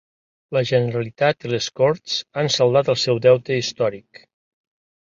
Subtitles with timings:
[0.55, 4.27] La Generalitat i les Corts han saldat el seu deute històric